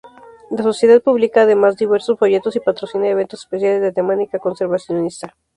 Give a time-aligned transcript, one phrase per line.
[0.49, 5.35] La sociedad publica además diversos folletos y patrocina eventos especiales de temática conservacionista.